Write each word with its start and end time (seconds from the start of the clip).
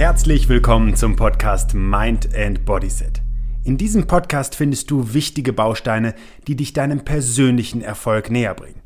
Herzlich 0.00 0.48
willkommen 0.48 0.96
zum 0.96 1.14
Podcast 1.14 1.74
Mind 1.74 2.34
and 2.34 2.64
Bodyset. 2.64 3.20
In 3.64 3.76
diesem 3.76 4.06
Podcast 4.06 4.54
findest 4.54 4.90
du 4.90 5.12
wichtige 5.12 5.52
Bausteine, 5.52 6.14
die 6.46 6.56
dich 6.56 6.72
deinem 6.72 7.04
persönlichen 7.04 7.82
Erfolg 7.82 8.30
näher 8.30 8.54
bringen. 8.54 8.80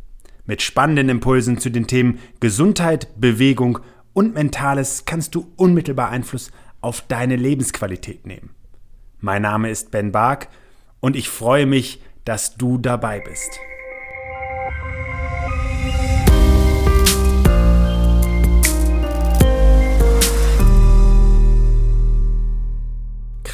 Mit 0.45 0.61
spannenden 0.61 1.09
Impulsen 1.09 1.59
zu 1.59 1.71
den 1.71 1.87
Themen 1.87 2.19
Gesundheit, 2.41 3.09
Bewegung 3.17 3.79
und 4.13 4.35
Mentales 4.35 5.05
kannst 5.05 5.37
du 5.37 5.53
unmittelbar 5.55 6.11
Einfluss 6.11 6.51
auf 6.81 7.03
deine 7.03 7.37
Lebensqualität 7.37 8.27
nehmen. 8.27 8.51
Mein 9.21 9.43
Name 9.43 9.71
ist 9.71 9.93
Ben 9.93 10.11
Bark 10.11 10.49
und 10.99 11.15
ich 11.15 11.29
freue 11.29 11.67
mich, 11.67 12.03
dass 12.25 12.57
du 12.57 12.77
dabei 12.77 13.21
bist. 13.21 13.61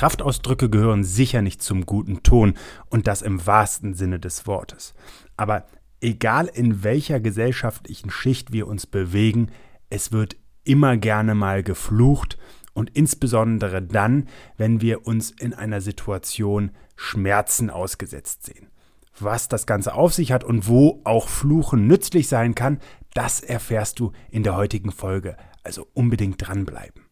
Kraftausdrücke 0.01 0.71
gehören 0.71 1.05
sicher 1.05 1.43
nicht 1.43 1.61
zum 1.63 1.85
guten 1.85 2.23
Ton 2.23 2.55
und 2.89 3.07
das 3.07 3.21
im 3.21 3.47
wahrsten 3.47 3.93
Sinne 3.93 4.19
des 4.19 4.47
Wortes. 4.47 4.95
Aber 5.37 5.67
egal 6.01 6.47
in 6.47 6.83
welcher 6.83 7.21
gesellschaftlichen 7.21 8.09
Schicht 8.09 8.51
wir 8.51 8.67
uns 8.67 8.87
bewegen, 8.87 9.51
es 9.91 10.11
wird 10.11 10.37
immer 10.65 10.97
gerne 10.97 11.35
mal 11.35 11.63
geflucht 11.63 12.39
und 12.73 12.89
insbesondere 12.97 13.83
dann, 13.83 14.27
wenn 14.57 14.81
wir 14.81 15.07
uns 15.07 15.33
in 15.33 15.53
einer 15.53 15.83
Situation 15.83 16.71
Schmerzen 16.97 17.69
ausgesetzt 17.69 18.47
sehen. 18.47 18.69
Was 19.19 19.49
das 19.49 19.67
Ganze 19.67 19.93
auf 19.93 20.15
sich 20.15 20.33
hat 20.33 20.45
und 20.45 20.67
wo 20.67 21.03
auch 21.05 21.29
Fluchen 21.29 21.87
nützlich 21.87 22.27
sein 22.27 22.55
kann, 22.55 22.79
das 23.13 23.41
erfährst 23.41 24.01
du 24.01 24.13
in 24.31 24.45
der 24.45 24.57
heutigen 24.57 24.93
Folge. 24.93 25.37
Also 25.63 25.87
unbedingt 25.93 26.37
dranbleiben. 26.39 27.10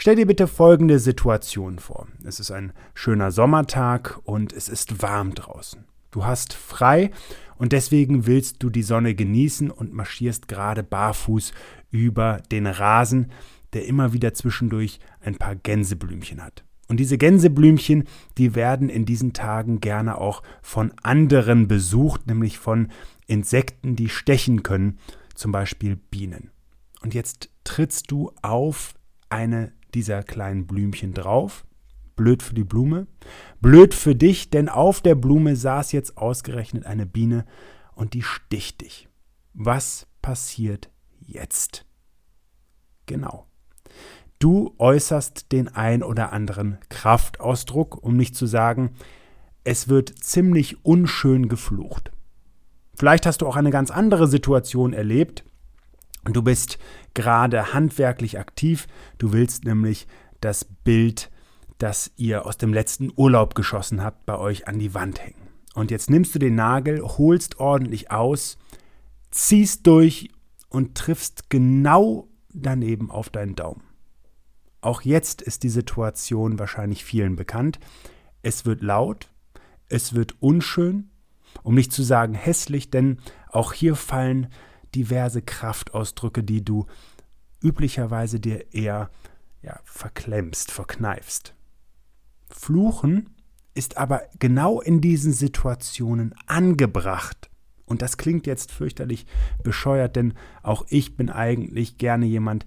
Stell 0.00 0.14
dir 0.14 0.26
bitte 0.26 0.46
folgende 0.46 1.00
Situation 1.00 1.80
vor. 1.80 2.06
Es 2.22 2.38
ist 2.38 2.52
ein 2.52 2.72
schöner 2.94 3.32
Sommertag 3.32 4.20
und 4.22 4.52
es 4.52 4.68
ist 4.68 5.02
warm 5.02 5.34
draußen. 5.34 5.86
Du 6.12 6.24
hast 6.24 6.54
frei 6.54 7.10
und 7.56 7.72
deswegen 7.72 8.24
willst 8.24 8.62
du 8.62 8.70
die 8.70 8.84
Sonne 8.84 9.16
genießen 9.16 9.72
und 9.72 9.92
marschierst 9.92 10.46
gerade 10.46 10.84
barfuß 10.84 11.52
über 11.90 12.40
den 12.52 12.68
Rasen, 12.68 13.32
der 13.72 13.86
immer 13.86 14.12
wieder 14.12 14.34
zwischendurch 14.34 15.00
ein 15.20 15.34
paar 15.34 15.56
Gänseblümchen 15.56 16.44
hat. 16.44 16.62
Und 16.86 17.00
diese 17.00 17.18
Gänseblümchen, 17.18 18.04
die 18.38 18.54
werden 18.54 18.90
in 18.90 19.04
diesen 19.04 19.32
Tagen 19.32 19.80
gerne 19.80 20.18
auch 20.18 20.44
von 20.62 20.92
anderen 21.02 21.66
besucht, 21.66 22.28
nämlich 22.28 22.58
von 22.58 22.92
Insekten, 23.26 23.96
die 23.96 24.08
stechen 24.08 24.62
können, 24.62 25.00
zum 25.34 25.50
Beispiel 25.50 25.96
Bienen. 25.96 26.52
Und 27.02 27.14
jetzt 27.14 27.50
trittst 27.64 28.12
du 28.12 28.30
auf 28.42 28.94
eine 29.28 29.72
dieser 29.94 30.22
kleinen 30.22 30.66
Blümchen 30.66 31.14
drauf. 31.14 31.64
Blöd 32.16 32.42
für 32.42 32.54
die 32.54 32.64
Blume. 32.64 33.06
Blöd 33.60 33.94
für 33.94 34.14
dich, 34.14 34.50
denn 34.50 34.68
auf 34.68 35.00
der 35.00 35.14
Blume 35.14 35.56
saß 35.56 35.92
jetzt 35.92 36.18
ausgerechnet 36.18 36.86
eine 36.86 37.06
Biene 37.06 37.44
und 37.94 38.14
die 38.14 38.22
sticht 38.22 38.80
dich. 38.80 39.08
Was 39.54 40.06
passiert 40.20 40.90
jetzt? 41.20 41.86
Genau. 43.06 43.46
Du 44.38 44.74
äußerst 44.78 45.50
den 45.50 45.68
ein 45.68 46.02
oder 46.02 46.32
anderen 46.32 46.78
Kraftausdruck, 46.90 48.02
um 48.02 48.16
nicht 48.16 48.36
zu 48.36 48.46
sagen, 48.46 48.94
es 49.64 49.88
wird 49.88 50.10
ziemlich 50.22 50.84
unschön 50.84 51.48
geflucht. 51.48 52.12
Vielleicht 52.94 53.26
hast 53.26 53.42
du 53.42 53.46
auch 53.46 53.56
eine 53.56 53.70
ganz 53.70 53.90
andere 53.90 54.26
Situation 54.28 54.92
erlebt, 54.92 55.44
du 56.24 56.42
bist 56.42 56.78
gerade 57.14 57.72
handwerklich 57.72 58.38
aktiv. 58.38 58.86
Du 59.18 59.32
willst 59.32 59.64
nämlich 59.64 60.06
das 60.40 60.64
Bild, 60.64 61.30
das 61.78 62.10
ihr 62.16 62.46
aus 62.46 62.56
dem 62.56 62.72
letzten 62.72 63.10
Urlaub 63.14 63.54
geschossen 63.54 64.02
habt, 64.02 64.26
bei 64.26 64.36
euch 64.38 64.68
an 64.68 64.78
die 64.78 64.94
Wand 64.94 65.20
hängen. 65.20 65.48
Und 65.74 65.90
jetzt 65.90 66.10
nimmst 66.10 66.34
du 66.34 66.38
den 66.38 66.54
Nagel, 66.54 67.02
holst 67.02 67.60
ordentlich 67.60 68.10
aus, 68.10 68.58
ziehst 69.30 69.86
durch 69.86 70.30
und 70.68 70.96
triffst 70.96 71.50
genau 71.50 72.28
daneben 72.52 73.10
auf 73.10 73.30
deinen 73.30 73.54
Daumen. 73.54 73.82
Auch 74.80 75.02
jetzt 75.02 75.42
ist 75.42 75.62
die 75.62 75.68
Situation 75.68 76.58
wahrscheinlich 76.58 77.04
vielen 77.04 77.36
bekannt. 77.36 77.78
Es 78.42 78.64
wird 78.64 78.82
laut, 78.82 79.30
es 79.88 80.14
wird 80.14 80.40
unschön, 80.40 81.10
um 81.62 81.74
nicht 81.74 81.92
zu 81.92 82.02
sagen 82.02 82.34
hässlich, 82.34 82.90
denn 82.90 83.18
auch 83.50 83.72
hier 83.72 83.96
fallen 83.96 84.48
diverse 84.94 85.42
Kraftausdrücke, 85.42 86.42
die 86.42 86.64
du 86.64 86.86
üblicherweise 87.62 88.40
dir 88.40 88.72
eher 88.72 89.10
ja, 89.62 89.80
verklemmst, 89.84 90.70
verkneifst. 90.70 91.54
Fluchen 92.50 93.30
ist 93.74 93.96
aber 93.96 94.22
genau 94.38 94.80
in 94.80 95.00
diesen 95.00 95.32
Situationen 95.32 96.34
angebracht. 96.46 97.50
Und 97.84 98.02
das 98.02 98.16
klingt 98.16 98.46
jetzt 98.46 98.70
fürchterlich 98.70 99.26
bescheuert, 99.62 100.16
denn 100.16 100.34
auch 100.62 100.84
ich 100.88 101.16
bin 101.16 101.30
eigentlich 101.30 101.96
gerne 101.96 102.26
jemand, 102.26 102.66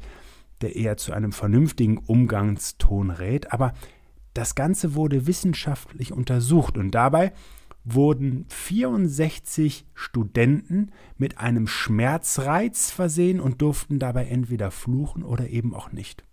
der 0.61 0.75
eher 0.75 0.97
zu 0.97 1.13
einem 1.13 1.31
vernünftigen 1.31 1.97
Umgangston 1.97 3.11
rät. 3.11 3.51
Aber 3.51 3.73
das 4.33 4.55
Ganze 4.55 4.95
wurde 4.95 5.27
wissenschaftlich 5.27 6.11
untersucht 6.11 6.77
und 6.77 6.91
dabei 6.91 7.33
wurden 7.83 8.45
64 8.49 9.85
Studenten 9.93 10.91
mit 11.17 11.39
einem 11.39 11.67
Schmerzreiz 11.67 12.91
versehen 12.91 13.39
und 13.39 13.61
durften 13.61 13.99
dabei 13.99 14.25
entweder 14.27 14.71
fluchen 14.71 15.23
oder 15.23 15.49
eben 15.49 15.73
auch 15.73 15.91
nicht. 15.91 16.23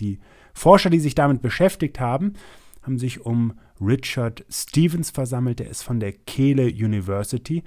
Die 0.00 0.18
Forscher, 0.52 0.90
die 0.90 1.00
sich 1.00 1.14
damit 1.14 1.40
beschäftigt 1.40 2.00
haben, 2.00 2.34
haben 2.82 2.98
sich 2.98 3.20
um 3.24 3.54
Richard 3.80 4.44
Stevens 4.48 5.10
versammelt, 5.10 5.58
der 5.58 5.68
ist 5.68 5.82
von 5.82 6.00
der 6.00 6.12
Kehle 6.12 6.66
University, 6.66 7.62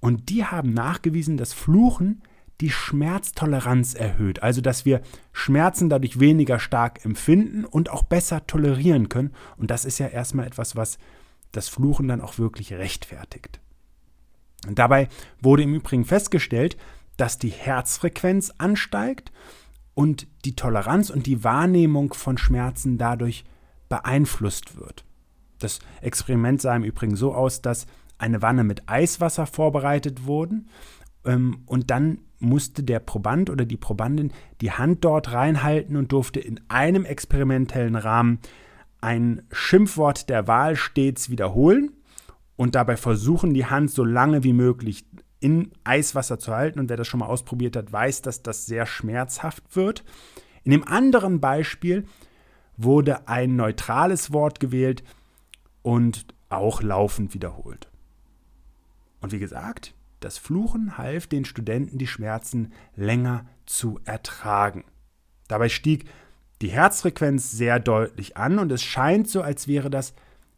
und 0.00 0.28
die 0.28 0.44
haben 0.44 0.72
nachgewiesen, 0.72 1.36
dass 1.36 1.52
Fluchen 1.52 2.22
die 2.60 2.70
Schmerztoleranz 2.70 3.94
erhöht, 3.94 4.42
also 4.42 4.60
dass 4.60 4.84
wir 4.84 5.00
Schmerzen 5.32 5.88
dadurch 5.88 6.18
weniger 6.18 6.58
stark 6.58 7.04
empfinden 7.04 7.64
und 7.64 7.90
auch 7.90 8.02
besser 8.02 8.46
tolerieren 8.46 9.08
können. 9.08 9.32
Und 9.56 9.70
das 9.70 9.84
ist 9.84 9.98
ja 9.98 10.08
erstmal 10.08 10.46
etwas, 10.46 10.74
was 10.74 10.98
das 11.52 11.68
Fluchen 11.68 12.08
dann 12.08 12.20
auch 12.20 12.38
wirklich 12.38 12.72
rechtfertigt. 12.72 13.60
Und 14.66 14.78
dabei 14.78 15.08
wurde 15.40 15.62
im 15.62 15.74
Übrigen 15.74 16.04
festgestellt, 16.04 16.76
dass 17.16 17.38
die 17.38 17.50
Herzfrequenz 17.50 18.52
ansteigt 18.58 19.32
und 19.94 20.26
die 20.44 20.54
Toleranz 20.54 21.10
und 21.10 21.26
die 21.26 21.42
Wahrnehmung 21.44 22.12
von 22.14 22.38
Schmerzen 22.38 22.98
dadurch 22.98 23.44
beeinflusst 23.88 24.76
wird. 24.76 25.04
Das 25.58 25.80
Experiment 26.00 26.62
sah 26.62 26.76
im 26.76 26.84
Übrigen 26.84 27.16
so 27.16 27.34
aus, 27.34 27.62
dass 27.62 27.86
eine 28.16 28.42
Wanne 28.42 28.64
mit 28.64 28.88
Eiswasser 28.88 29.46
vorbereitet 29.46 30.26
wurde 30.26 30.62
ähm, 31.24 31.62
und 31.66 31.90
dann 31.90 32.18
musste 32.40 32.84
der 32.84 33.00
Proband 33.00 33.50
oder 33.50 33.64
die 33.64 33.76
Probandin 33.76 34.32
die 34.60 34.72
Hand 34.72 35.04
dort 35.04 35.32
reinhalten 35.32 35.96
und 35.96 36.12
durfte 36.12 36.38
in 36.38 36.60
einem 36.68 37.04
experimentellen 37.04 37.96
Rahmen 37.96 38.38
ein 39.00 39.42
Schimpfwort 39.52 40.28
der 40.28 40.46
Wahl 40.46 40.76
stets 40.76 41.30
wiederholen 41.30 41.92
und 42.56 42.74
dabei 42.74 42.96
versuchen, 42.96 43.54
die 43.54 43.66
Hand 43.66 43.90
so 43.90 44.04
lange 44.04 44.44
wie 44.44 44.52
möglich 44.52 45.06
in 45.40 45.70
Eiswasser 45.84 46.38
zu 46.38 46.52
halten. 46.54 46.80
Und 46.80 46.88
wer 46.88 46.96
das 46.96 47.06
schon 47.06 47.20
mal 47.20 47.26
ausprobiert 47.26 47.76
hat, 47.76 47.92
weiß, 47.92 48.22
dass 48.22 48.42
das 48.42 48.66
sehr 48.66 48.86
schmerzhaft 48.86 49.76
wird. 49.76 50.04
In 50.64 50.72
dem 50.72 50.86
anderen 50.86 51.40
Beispiel 51.40 52.06
wurde 52.76 53.28
ein 53.28 53.56
neutrales 53.56 54.32
Wort 54.32 54.60
gewählt 54.60 55.04
und 55.82 56.26
auch 56.48 56.82
laufend 56.82 57.34
wiederholt. 57.34 57.88
Und 59.20 59.32
wie 59.32 59.38
gesagt, 59.38 59.94
das 60.20 60.38
Fluchen 60.38 60.98
half 60.98 61.26
den 61.26 61.44
Studenten, 61.44 61.98
die 61.98 62.06
Schmerzen 62.06 62.72
länger 62.96 63.46
zu 63.66 64.00
ertragen. 64.04 64.84
Dabei 65.46 65.68
stieg 65.68 66.06
die 66.62 66.70
Herzfrequenz 66.70 67.52
sehr 67.52 67.78
deutlich 67.80 68.36
an 68.36 68.58
und 68.58 68.72
es 68.72 68.82
scheint 68.82 69.28
so, 69.28 69.42
als 69.42 69.68
wäre 69.68 69.90
das 69.90 70.14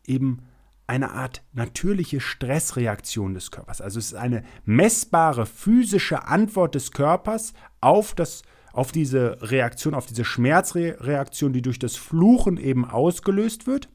eben 0.06 0.42
eine 0.86 1.12
Art 1.12 1.44
natürliche 1.52 2.20
Stressreaktion 2.20 3.34
des 3.34 3.52
Körpers. 3.52 3.80
Also 3.80 4.00
es 4.00 4.06
ist 4.06 4.14
eine 4.14 4.42
messbare 4.64 5.46
physische 5.46 6.26
Antwort 6.26 6.74
des 6.74 6.90
Körpers 6.90 7.52
auf, 7.80 8.12
das, 8.14 8.42
auf 8.72 8.90
diese 8.90 9.38
Reaktion, 9.40 9.94
auf 9.94 10.06
diese 10.06 10.24
Schmerzreaktion, 10.24 11.52
die 11.52 11.62
durch 11.62 11.78
das 11.78 11.94
Fluchen 11.94 12.56
eben 12.56 12.84
ausgelöst 12.84 13.68
wird 13.68 13.88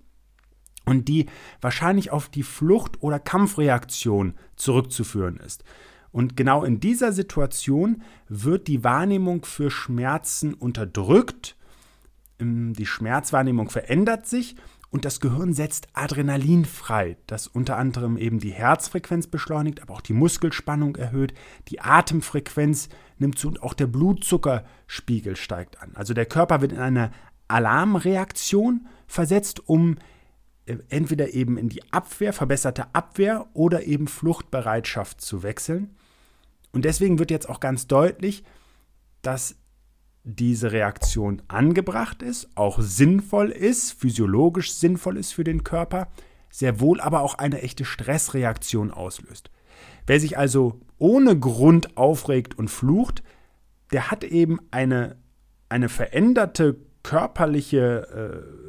und 0.86 1.10
die 1.10 1.25
wahrscheinlich 1.60 2.12
auf 2.12 2.30
die 2.30 2.44
Flucht- 2.44 3.02
oder 3.04 3.19
Kampfreaktion 3.19 4.36
zurückzuführen 4.56 5.38
ist. 5.38 5.66
Und 6.12 6.38
genau 6.38 6.63
in 6.63 6.80
dieser 6.80 7.12
Situation 7.12 8.04
wird 8.30 8.69
die 8.69 8.86
Wahrnehmung 8.86 9.44
für 9.44 9.69
Schmerzen 9.69 10.54
unterdrückt 10.54 11.57
die 12.39 12.85
Schmerzwahrnehmung 12.85 13.69
verändert 13.69 14.27
sich 14.27 14.55
und 14.89 15.05
das 15.05 15.19
Gehirn 15.19 15.53
setzt 15.53 15.87
Adrenalin 15.93 16.65
frei, 16.65 17.17
das 17.27 17.47
unter 17.47 17.77
anderem 17.77 18.17
eben 18.17 18.39
die 18.39 18.51
Herzfrequenz 18.51 19.27
beschleunigt, 19.27 19.81
aber 19.81 19.93
auch 19.93 20.01
die 20.01 20.13
Muskelspannung 20.13 20.95
erhöht, 20.95 21.33
die 21.67 21.81
Atemfrequenz 21.81 22.89
nimmt 23.17 23.37
zu 23.37 23.47
und 23.47 23.61
auch 23.61 23.73
der 23.73 23.87
Blutzuckerspiegel 23.87 25.35
steigt 25.35 25.81
an. 25.81 25.91
Also 25.95 26.13
der 26.13 26.25
Körper 26.25 26.61
wird 26.61 26.71
in 26.71 26.79
eine 26.79 27.11
Alarmreaktion 27.47 28.87
versetzt, 29.07 29.67
um 29.67 29.97
äh, 30.65 30.77
entweder 30.89 31.33
eben 31.33 31.57
in 31.57 31.69
die 31.69 31.83
Abwehr, 31.91 32.33
verbesserte 32.33 32.93
Abwehr 32.93 33.47
oder 33.53 33.83
eben 33.83 34.07
Fluchtbereitschaft 34.07 35.21
zu 35.21 35.43
wechseln. 35.43 35.95
Und 36.71 36.85
deswegen 36.85 37.19
wird 37.19 37.31
jetzt 37.31 37.49
auch 37.49 37.59
ganz 37.59 37.87
deutlich, 37.87 38.43
dass 39.21 39.55
diese 40.25 40.72
Reaktion 40.72 41.42
angebracht 41.48 42.24
ist, 42.24 42.50
auch 42.56 42.80
sinnvoll 42.81 43.51
ist, 43.51 43.92
physiologisch 43.94 44.74
sinnvoll 44.74 45.18
ist 45.18 45.31
für 45.33 45.44
den 45.44 45.63
Körper, 45.63 46.07
sehr 46.50 46.80
wohl 46.80 47.00
aber 47.00 47.22
auch 47.22 47.36
eine 47.36 47.62
echte 47.62 47.86
Stressreaktion 47.86 48.92
auslöst. 48.92 49.51
Wer 50.07 50.19
sich 50.19 50.38
also 50.38 50.81
ohne 50.98 51.38
Grund 51.38 51.95
aufregt 51.95 52.57
und 52.57 52.69
flucht, 52.69 53.24
der 53.92 54.10
hat 54.10 54.24
eben 54.24 54.60
eine, 54.72 55.18
eine 55.69 55.89
veränderte 55.89 56.78
körperliche 57.04 58.07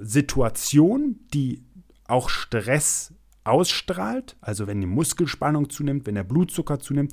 äh, 0.02 0.04
Situation, 0.04 1.20
die 1.32 1.64
auch 2.06 2.28
Stress 2.28 3.14
ausstrahlt, 3.44 4.36
also 4.40 4.66
wenn 4.66 4.80
die 4.80 4.86
Muskelspannung 4.86 5.70
zunimmt, 5.70 6.06
wenn 6.06 6.16
der 6.16 6.24
Blutzucker 6.24 6.80
zunimmt, 6.80 7.12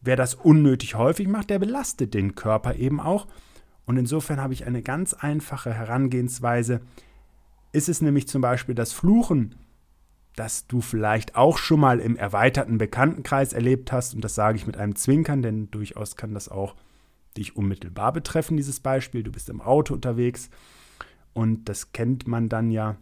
wer 0.00 0.14
das 0.16 0.34
unnötig 0.34 0.94
häufig 0.94 1.26
macht, 1.26 1.50
der 1.50 1.58
belastet 1.58 2.14
den 2.14 2.36
Körper 2.36 2.76
eben 2.76 3.00
auch. 3.00 3.26
Und 3.86 3.96
insofern 3.96 4.40
habe 4.40 4.54
ich 4.54 4.66
eine 4.66 4.82
ganz 4.82 5.14
einfache 5.14 5.72
Herangehensweise. 5.72 6.80
Ist 7.72 7.88
es 7.88 8.00
nämlich 8.00 8.28
zum 8.28 8.40
Beispiel 8.40 8.74
das 8.74 8.92
Fluchen, 8.92 9.56
das 10.36 10.66
du 10.66 10.80
vielleicht 10.80 11.36
auch 11.36 11.58
schon 11.58 11.80
mal 11.80 12.00
im 12.00 12.16
erweiterten 12.16 12.78
Bekanntenkreis 12.78 13.52
erlebt 13.52 13.92
hast, 13.92 14.14
und 14.14 14.24
das 14.24 14.34
sage 14.34 14.56
ich 14.56 14.66
mit 14.66 14.76
einem 14.76 14.96
Zwinkern, 14.96 15.42
denn 15.42 15.70
durchaus 15.70 16.16
kann 16.16 16.34
das 16.34 16.48
auch 16.48 16.74
dich 17.36 17.56
unmittelbar 17.56 18.12
betreffen, 18.12 18.56
dieses 18.56 18.80
Beispiel. 18.80 19.22
Du 19.22 19.32
bist 19.32 19.48
im 19.48 19.60
Auto 19.60 19.94
unterwegs 19.94 20.50
und 21.32 21.68
das 21.68 21.92
kennt 21.92 22.26
man 22.26 22.48
dann 22.48 22.70
ja 22.70 22.96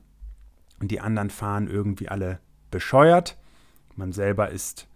und 0.81 0.91
die 0.91 1.01
anderen 1.01 1.31
fahren 1.31 1.69
irgendwie 1.69 2.09
alle 2.09 2.41
bescheuert. 2.71 3.39
Man 3.95 4.13
selber 4.13 4.51
ist 4.51 4.89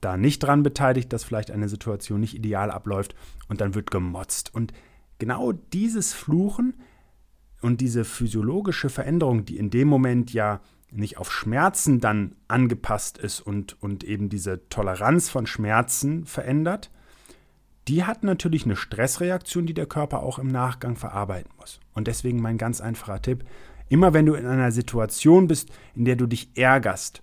da 0.00 0.16
nicht 0.16 0.40
dran 0.40 0.62
beteiligt, 0.62 1.12
dass 1.12 1.24
vielleicht 1.24 1.50
eine 1.50 1.68
Situation 1.68 2.20
nicht 2.20 2.34
ideal 2.34 2.70
abläuft 2.70 3.14
und 3.48 3.60
dann 3.60 3.74
wird 3.74 3.90
gemotzt. 3.90 4.54
Und 4.54 4.72
genau 5.18 5.52
dieses 5.52 6.12
Fluchen 6.12 6.74
und 7.60 7.80
diese 7.80 8.04
physiologische 8.04 8.88
Veränderung, 8.88 9.44
die 9.44 9.58
in 9.58 9.70
dem 9.70 9.88
Moment 9.88 10.32
ja 10.32 10.60
nicht 10.90 11.18
auf 11.18 11.32
Schmerzen 11.32 12.00
dann 12.00 12.36
angepasst 12.46 13.18
ist 13.18 13.40
und, 13.40 13.80
und 13.82 14.04
eben 14.04 14.28
diese 14.28 14.68
Toleranz 14.68 15.28
von 15.28 15.46
Schmerzen 15.46 16.24
verändert, 16.24 16.90
die 17.88 18.04
hat 18.04 18.22
natürlich 18.22 18.64
eine 18.64 18.76
Stressreaktion, 18.76 19.66
die 19.66 19.74
der 19.74 19.86
Körper 19.86 20.22
auch 20.22 20.38
im 20.38 20.48
Nachgang 20.48 20.96
verarbeiten 20.96 21.50
muss. 21.58 21.80
Und 21.94 22.06
deswegen 22.06 22.40
mein 22.40 22.58
ganz 22.58 22.80
einfacher 22.80 23.20
Tipp, 23.20 23.44
Immer 23.88 24.12
wenn 24.12 24.26
du 24.26 24.34
in 24.34 24.46
einer 24.46 24.72
Situation 24.72 25.46
bist, 25.46 25.70
in 25.94 26.04
der 26.04 26.16
du 26.16 26.26
dich 26.26 26.50
ärgerst, 26.56 27.22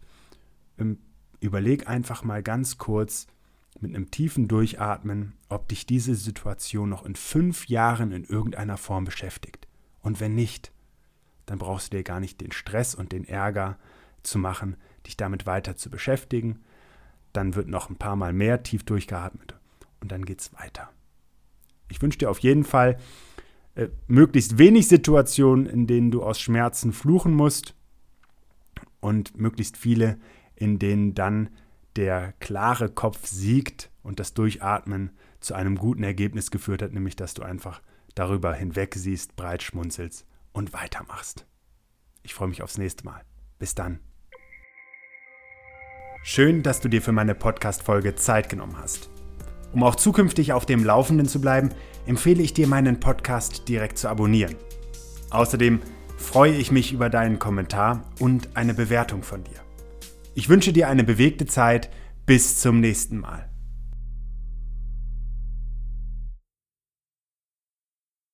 ähm, 0.79 0.97
überleg 1.39 1.87
einfach 1.87 2.23
mal 2.23 2.41
ganz 2.41 2.77
kurz 2.77 3.27
mit 3.79 3.93
einem 3.93 4.11
tiefen 4.11 4.47
Durchatmen, 4.47 5.33
ob 5.49 5.67
dich 5.67 5.85
diese 5.85 6.15
Situation 6.15 6.89
noch 6.89 7.05
in 7.05 7.15
fünf 7.15 7.67
Jahren 7.67 8.11
in 8.11 8.23
irgendeiner 8.23 8.77
Form 8.77 9.05
beschäftigt. 9.05 9.67
Und 10.01 10.19
wenn 10.19 10.35
nicht, 10.35 10.71
dann 11.45 11.57
brauchst 11.57 11.91
du 11.91 11.97
dir 11.97 12.03
gar 12.03 12.19
nicht 12.19 12.41
den 12.41 12.51
Stress 12.51 12.95
und 12.95 13.11
den 13.11 13.25
Ärger 13.25 13.77
zu 14.23 14.39
machen, 14.39 14.77
dich 15.05 15.17
damit 15.17 15.45
weiter 15.45 15.75
zu 15.75 15.89
beschäftigen. 15.89 16.63
Dann 17.33 17.55
wird 17.55 17.67
noch 17.67 17.89
ein 17.89 17.97
paar 17.97 18.15
Mal 18.15 18.33
mehr 18.33 18.63
tief 18.63 18.83
durchgeatmet 18.83 19.55
und 19.99 20.11
dann 20.11 20.25
geht's 20.25 20.53
weiter. 20.53 20.89
Ich 21.89 22.01
wünsche 22.01 22.17
dir 22.17 22.29
auf 22.29 22.39
jeden 22.39 22.63
Fall 22.63 22.97
äh, 23.75 23.89
möglichst 24.07 24.57
wenig 24.57 24.87
Situationen, 24.87 25.65
in 25.65 25.85
denen 25.85 26.11
du 26.11 26.23
aus 26.23 26.39
Schmerzen 26.39 26.93
fluchen 26.93 27.33
musst 27.33 27.75
und 28.99 29.37
möglichst 29.37 29.77
viele, 29.77 30.17
in 30.55 30.79
denen 30.79 31.13
dann 31.13 31.49
der 31.95 32.33
klare 32.39 32.89
Kopf 32.89 33.25
siegt 33.27 33.89
und 34.03 34.19
das 34.19 34.33
Durchatmen 34.33 35.11
zu 35.39 35.53
einem 35.53 35.77
guten 35.77 36.03
Ergebnis 36.03 36.51
geführt 36.51 36.81
hat, 36.81 36.93
nämlich 36.93 37.15
dass 37.15 37.33
du 37.33 37.43
einfach 37.43 37.81
darüber 38.15 38.53
hinweg 38.53 38.95
siehst, 38.95 39.35
breit 39.35 39.63
schmunzelst 39.63 40.25
und 40.51 40.73
weitermachst. 40.73 41.45
Ich 42.23 42.33
freue 42.33 42.47
mich 42.47 42.63
aufs 42.63 42.77
nächste 42.77 43.05
Mal. 43.05 43.21
Bis 43.59 43.75
dann. 43.75 43.99
Schön, 46.23 46.63
dass 46.63 46.79
du 46.79 46.89
dir 46.89 47.01
für 47.01 47.11
meine 47.11 47.35
Podcast-Folge 47.35 48.15
Zeit 48.15 48.49
genommen 48.49 48.77
hast. 48.77 49.09
Um 49.73 49.83
auch 49.83 49.95
zukünftig 49.95 50.53
auf 50.53 50.65
dem 50.65 50.83
Laufenden 50.83 51.27
zu 51.27 51.39
bleiben, 51.39 51.69
empfehle 52.05 52.41
ich 52.41 52.53
dir 52.53 52.67
meinen 52.67 52.99
Podcast 52.99 53.67
direkt 53.67 53.97
zu 53.97 54.07
abonnieren. 54.07 54.55
Außerdem 55.29 55.81
freue 56.17 56.53
ich 56.53 56.71
mich 56.71 56.93
über 56.93 57.09
deinen 57.09 57.39
Kommentar 57.39 58.01
und 58.19 58.55
eine 58.55 58.73
Bewertung 58.73 59.21
von 59.21 59.43
dir. 59.43 59.64
Ich 60.37 60.49
wünsche 60.49 60.73
dir 60.73 60.89
eine 60.89 61.05
bewegte 61.05 61.45
Zeit. 61.45 61.89
Bis 62.25 62.59
zum 62.59 62.81
nächsten 62.81 63.19
Mal. 63.19 63.49